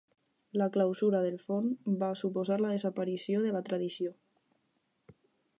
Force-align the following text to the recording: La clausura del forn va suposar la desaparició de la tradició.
La 0.61 0.67
clausura 0.77 1.19
del 1.25 1.35
forn 1.43 1.69
va 2.05 2.09
suposar 2.23 2.59
la 2.65 2.73
desaparició 2.79 3.45
de 3.47 3.55
la 3.59 3.65
tradició. 3.71 4.15